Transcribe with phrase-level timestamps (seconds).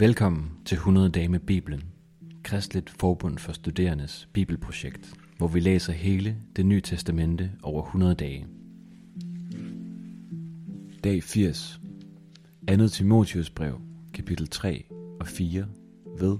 [0.00, 1.82] Velkommen til 100 dage med Bibelen,
[2.42, 8.46] Kristligt Forbund for Studerendes Bibelprojekt, hvor vi læser hele det nye testamente over 100 dage.
[11.04, 11.80] Dag 80.
[12.68, 12.88] 2.
[12.88, 13.80] Timotius brev,
[14.14, 14.84] kapitel 3
[15.20, 15.66] og 4
[16.18, 16.38] ved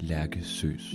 [0.00, 0.94] Lærke Søs.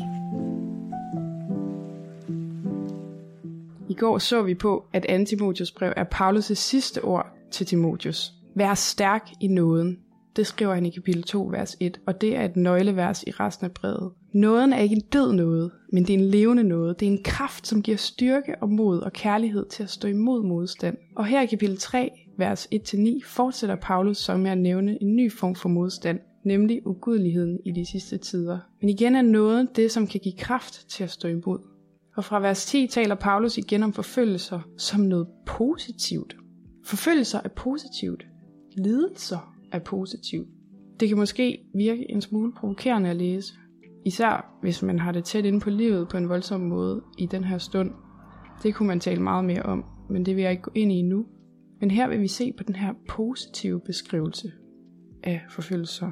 [3.90, 8.34] I går så vi på, at Antimotius brev er Paulus' sidste ord til Timotius.
[8.56, 9.98] Vær stærk i nåden.
[10.36, 13.66] Det skriver han i kapitel 2, vers 1, og det er et nøglevers i resten
[13.66, 14.12] af brevet.
[14.34, 17.00] Nåden er ikke en død noget, men det er en levende noget.
[17.00, 20.44] Det er en kraft, som giver styrke og mod og kærlighed til at stå imod
[20.44, 20.98] modstand.
[21.16, 25.32] Og her i kapitel 3, vers 1-9, fortsætter Paulus som med at nævne en ny
[25.32, 28.60] form for modstand, nemlig ugudeligheden i de sidste tider.
[28.82, 31.60] Men igen er noget det, som kan give kraft til at stå imod.
[32.16, 36.36] Og fra vers 10 taler Paulus igen om forfølgelser som noget positivt.
[36.86, 38.26] Forfølgelser er positivt.
[38.78, 40.48] Lidelser er positiv.
[41.00, 43.54] Det kan måske virke en smule provokerende at læse.
[44.06, 47.44] Især hvis man har det tæt inde på livet på en voldsom måde i den
[47.44, 47.92] her stund.
[48.64, 51.02] Det kunne man tale meget mere om, men det vil jeg ikke gå ind i
[51.02, 51.26] nu.
[51.82, 54.52] Men her vil vi se på den her positive beskrivelse
[55.24, 56.12] af forfølgelser.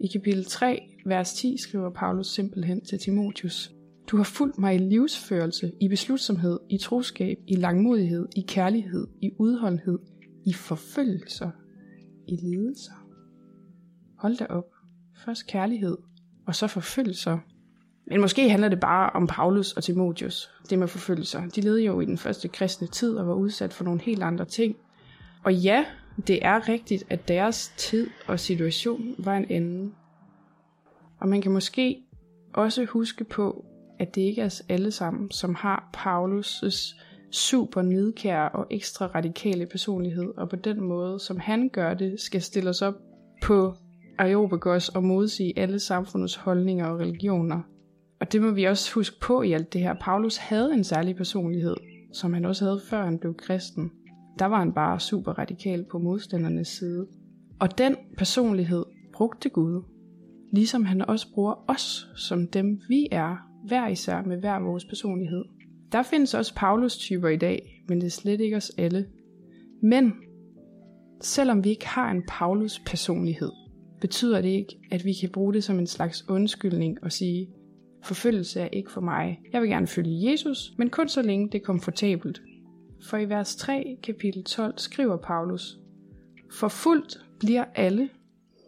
[0.00, 3.74] I kapitel 3, vers 10 skriver Paulus simpelthen til Timotius.
[4.06, 9.30] Du har fulgt mig i livsførelse, i beslutsomhed, i troskab, i langmodighed, i kærlighed, i
[9.38, 9.98] udholdenhed,
[10.46, 11.50] i forfølgelser,
[12.28, 13.06] i lidelser.
[14.18, 14.64] Hold da op.
[15.24, 15.96] Først kærlighed,
[16.46, 17.38] og så forfølgelser.
[18.06, 21.48] Men måske handler det bare om Paulus og Timotius, det med forfølgelser.
[21.48, 24.44] De levede jo i den første kristne tid og var udsat for nogle helt andre
[24.44, 24.76] ting.
[25.44, 25.84] Og ja,
[26.26, 29.94] det er rigtigt, at deres tid og situation var en anden.
[31.20, 32.02] Og man kan måske
[32.54, 33.64] også huske på,
[33.98, 36.96] at det ikke er os alle sammen, som har Paulus'
[37.32, 42.42] super nidkær og ekstra radikale personlighed, og på den måde, som han gør det, skal
[42.42, 42.94] stille os op
[43.42, 43.74] på
[44.18, 47.60] Areopagos og modsige alle samfundets holdninger og religioner.
[48.20, 49.94] Og det må vi også huske på i alt det her.
[50.00, 51.76] Paulus havde en særlig personlighed,
[52.12, 53.90] som han også havde før han blev kristen.
[54.38, 57.06] Der var han bare super radikal på modstandernes side.
[57.60, 59.82] Og den personlighed brugte Gud,
[60.52, 65.44] ligesom han også bruger os som dem vi er, hver især med hver vores personlighed.
[65.92, 69.06] Der findes også Paulus-typer i dag, men det er slet ikke os alle.
[69.82, 70.12] Men
[71.20, 73.52] selvom vi ikke har en Paulus-personlighed,
[74.00, 77.48] betyder det ikke, at vi kan bruge det som en slags undskyldning og sige,
[78.04, 79.40] forfølgelse er ikke for mig.
[79.52, 82.42] Jeg vil gerne følge Jesus, men kun så længe det er komfortabelt.
[83.04, 85.78] For i vers 3, kapitel 12, skriver Paulus,
[86.52, 88.08] Forfulgt bliver alle,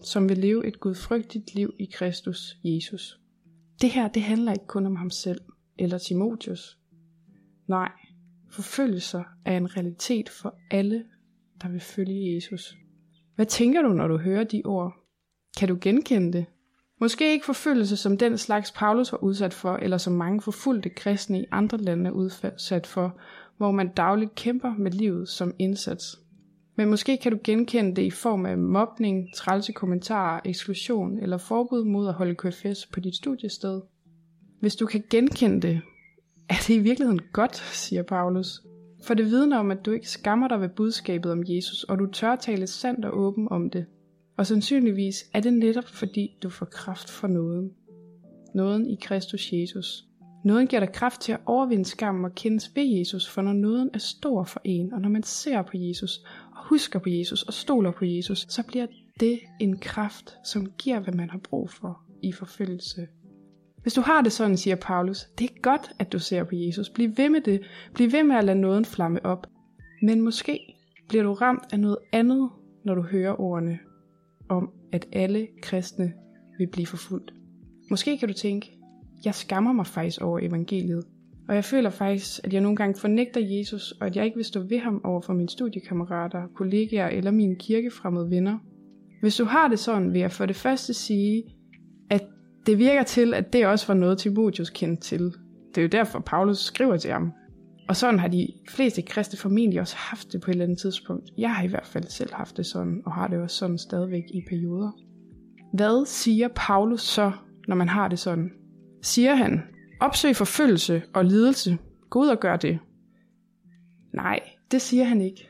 [0.03, 3.21] som vil leve et gudfrygtigt liv i Kristus Jesus.
[3.81, 5.41] Det her, det handler ikke kun om ham selv
[5.79, 6.79] eller Timotius.
[7.69, 7.93] Nej,
[8.51, 11.05] forfølgelser er en realitet for alle,
[11.63, 12.77] der vil følge Jesus.
[13.35, 14.95] Hvad tænker du, når du hører de ord?
[15.59, 16.47] Kan du genkende det?
[17.01, 21.41] Måske ikke forfølgelse som den slags Paulus var udsat for, eller som mange forfulgte kristne
[21.41, 23.21] i andre lande er udsat for,
[23.57, 26.19] hvor man dagligt kæmper med livet som indsats.
[26.77, 31.85] Men måske kan du genkende det i form af mobning, trælse kommentarer, eksklusion eller forbud
[31.85, 33.81] mod at holde KFS på dit studiested.
[34.61, 35.81] Hvis du kan genkende det,
[36.49, 38.63] er det i virkeligheden godt, siger Paulus.
[39.05, 42.07] For det vidner om, at du ikke skammer dig ved budskabet om Jesus, og du
[42.07, 43.87] tør tale sandt og åben om det.
[44.37, 47.71] Og sandsynligvis er det netop fordi, du får kraft for nåden.
[48.55, 50.05] Nåden i Kristus Jesus.
[50.45, 53.91] Nåden giver dig kraft til at overvinde skam og kendes ved Jesus, for når nåden
[53.95, 57.53] er stor for en, og når man ser på Jesus, og husker på Jesus, og
[57.53, 58.87] stoler på Jesus, så bliver
[59.21, 63.07] det en kraft, som giver, hvad man har brug for i forfølgelse.
[63.85, 66.91] Hvis du har det sådan, siger Paulus, det er godt, at du ser på Jesus.
[66.91, 67.61] Bliv ved med det.
[67.95, 69.47] Bliv ved med at lade nåden flamme op.
[70.03, 70.61] Men måske
[71.09, 72.51] bliver du ramt af noget andet,
[72.85, 73.79] når du hører ordene
[74.49, 76.13] om, at alle kristne
[76.59, 77.33] vil blive forfulgt.
[77.91, 78.79] Måske kan du tænke,
[79.25, 81.05] jeg skammer mig faktisk over evangeliet.
[81.49, 84.45] Og jeg føler faktisk, at jeg nogle gange fornægter Jesus, og at jeg ikke vil
[84.45, 88.59] stå ved ham over for mine studiekammerater, kollegaer eller mine kirkefremmede venner.
[89.21, 91.45] Hvis du har det sådan, vil jeg for det første sige,
[92.67, 95.33] det virker til, at det også var noget, Timotius kendte til.
[95.69, 97.33] Det er jo derfor, Paulus skriver til ham.
[97.89, 101.31] Og sådan har de fleste kristne formentlig også haft det på et eller andet tidspunkt.
[101.39, 104.25] Jeg har i hvert fald selv haft det sådan, og har det også sådan stadigvæk
[104.35, 104.91] i perioder.
[105.73, 107.33] Hvad siger Paulus så,
[107.69, 108.51] når man har det sådan?
[109.03, 109.63] Siger han,
[110.01, 111.79] opsøg forfølgelse og lidelse.
[112.11, 112.79] Gå ud og gør det.
[114.15, 114.41] Nej,
[114.71, 115.49] det siger han ikke.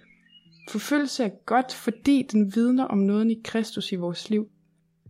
[0.70, 4.48] Forfølgelse er godt, fordi den vidner om noget i Kristus i vores liv.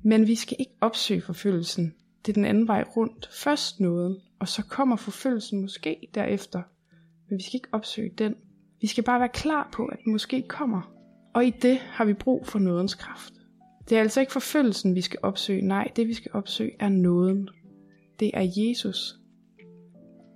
[0.06, 1.94] Men vi skal ikke opsøge forfølgelsen.
[2.26, 3.28] Det er den anden vej rundt.
[3.32, 6.62] Først nåden, og så kommer forfølgelsen måske derefter.
[7.28, 8.34] Men vi skal ikke opsøge den.
[8.80, 10.92] Vi skal bare være klar på, at den måske kommer.
[11.34, 13.32] Og i det har vi brug for nådens kraft.
[13.88, 15.62] Det er altså ikke forfølgelsen, vi skal opsøge.
[15.62, 17.48] Nej, det vi skal opsøge er nåden.
[18.20, 19.14] Det er Jesus.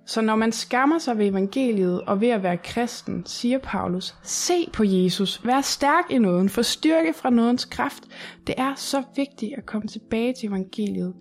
[0.09, 4.69] Så når man skammer sig ved evangeliet og ved at være kristen, siger Paulus, se
[4.73, 8.03] på Jesus, vær stærk i nåden, få styrke fra nådens kraft.
[8.47, 11.13] Det er så vigtigt at komme tilbage til evangeliet,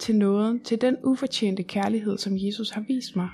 [0.00, 3.28] til nåden, til den ufortjente kærlighed, som Jesus har vist mig.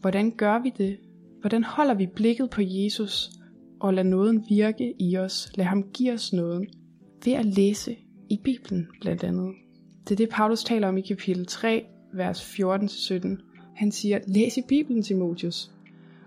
[0.00, 0.96] Hvordan gør vi det?
[1.40, 3.30] Hvordan holder vi blikket på Jesus
[3.80, 5.52] og lader nåden virke i os?
[5.54, 6.66] Lad ham give os nåden
[7.24, 7.96] ved at læse
[8.30, 9.54] i Bibelen blandt andet.
[10.04, 11.84] Det er det, Paulus taler om i kapitel 3,
[12.14, 13.49] vers 14-17.
[13.80, 15.70] Han siger, læs i Bibelen, Timotius.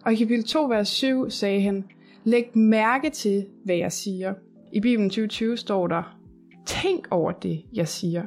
[0.05, 1.83] Og i kapitel 2, vers 7 sagde han,
[2.23, 4.33] læg mærke til, hvad jeg siger.
[4.71, 6.17] I Bibelen 2020 står der,
[6.65, 8.23] tænk over det, jeg siger.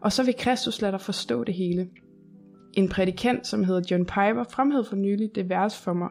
[0.00, 1.88] Og så vil Kristus lade dig forstå det hele.
[2.72, 6.10] En prædikant, som hedder John Piper, fremhævede for nylig det vers for mig.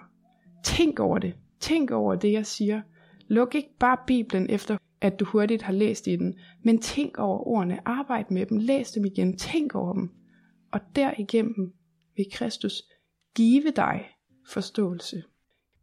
[0.63, 1.33] Tænk over det.
[1.59, 2.81] Tænk over det, jeg siger.
[3.27, 6.33] Luk ikke bare Bibelen efter, at du hurtigt har læst i den,
[6.63, 10.09] men tænk over ordene, arbejd med dem, læs dem igen, tænk over dem.
[10.71, 11.73] Og derigennem
[12.15, 12.83] vil Kristus
[13.35, 14.05] give dig
[14.47, 15.23] forståelse.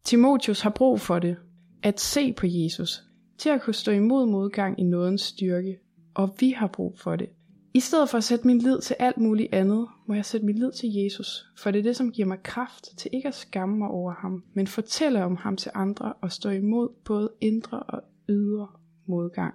[0.04, 1.36] Timotius har brug for det,
[1.82, 3.02] at se på Jesus,
[3.38, 5.78] til at kunne stå imod modgang i nådens styrke,
[6.14, 7.28] og vi har brug for det.
[7.74, 10.58] I stedet for at sætte min lid til alt muligt andet, må jeg sætte min
[10.58, 13.78] lid til Jesus, for det er det, som giver mig kraft til ikke at skamme
[13.78, 18.02] mig over ham, men fortælle om ham til andre og stå imod både indre og
[18.28, 18.68] ydre
[19.06, 19.54] modgang.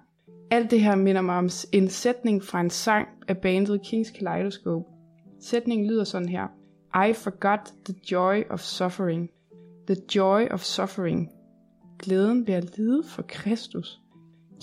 [0.50, 4.84] Alt det her minder mig om en sætning fra en sang af bandet Kings Kaleidoscope.
[5.40, 6.57] Sætningen lyder sådan her.
[7.06, 9.30] I forgot the joy of suffering.
[9.86, 11.30] The joy of suffering.
[11.98, 14.00] Glæden ved at lide for Kristus.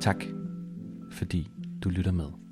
[0.00, 0.24] Tak,
[1.12, 1.48] fordi
[1.84, 2.47] du lytter med.